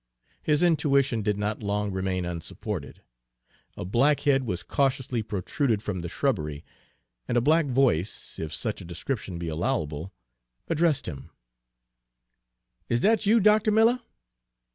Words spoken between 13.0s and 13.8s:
dat you, Doctuh